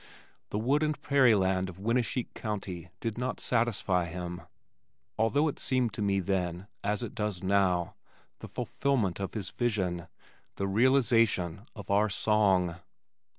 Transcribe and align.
The 0.49 0.57
wood 0.57 0.81
and 0.81 0.99
prairie 1.03 1.35
land 1.35 1.69
of 1.69 1.77
Winnesheik 1.79 2.33
County 2.33 2.89
did 3.01 3.19
not 3.19 3.39
satisfy 3.39 4.05
him, 4.05 4.41
although 5.15 5.47
it 5.47 5.59
seemed 5.59 5.93
to 5.93 6.01
me 6.01 6.19
then, 6.19 6.65
as 6.83 7.03
it 7.03 7.13
does 7.13 7.43
now, 7.43 7.93
the 8.39 8.47
fulfillment 8.49 9.19
of 9.19 9.35
his 9.35 9.51
vision, 9.51 10.07
the 10.55 10.67
realization 10.67 11.67
of 11.75 11.91
our 11.91 12.09
song. 12.09 12.77